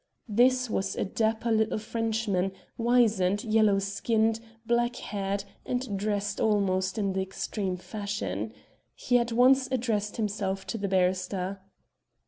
This 0.27 0.67
was 0.67 0.95
a 0.95 1.05
dapper 1.05 1.51
little 1.51 1.77
Frenchman, 1.77 2.53
wizened, 2.75 3.43
yellow 3.43 3.77
skinned, 3.77 4.39
black 4.65 4.95
haired, 4.95 5.43
and 5.63 5.95
dressed 5.95 6.39
almost 6.41 6.97
in 6.97 7.13
the 7.13 7.21
extreme 7.21 7.73
of 7.75 7.83
fashion. 7.83 8.51
He 8.95 9.19
at 9.19 9.31
once 9.31 9.69
addressed 9.71 10.17
himself 10.17 10.65
to 10.73 10.79
the 10.79 10.87
barrister. 10.87 11.59